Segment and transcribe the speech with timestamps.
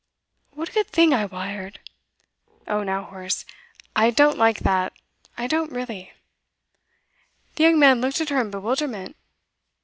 [0.55, 1.79] What a good thing I wired!
[2.67, 3.45] Oh, now, Horace,
[3.95, 4.93] I don't like that,
[5.37, 6.11] I don't really!'
[7.53, 9.15] The young man looked at her in bewilderment.